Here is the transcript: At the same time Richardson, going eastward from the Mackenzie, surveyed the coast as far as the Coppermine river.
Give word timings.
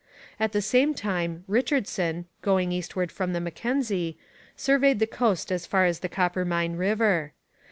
At 0.39 0.51
the 0.51 0.63
same 0.63 0.95
time 0.95 1.43
Richardson, 1.47 2.25
going 2.41 2.71
eastward 2.71 3.11
from 3.11 3.33
the 3.33 3.39
Mackenzie, 3.39 4.17
surveyed 4.55 4.97
the 4.97 5.05
coast 5.05 5.51
as 5.51 5.67
far 5.67 5.85
as 5.85 5.99
the 5.99 6.09
Coppermine 6.09 6.75
river. 6.75 7.33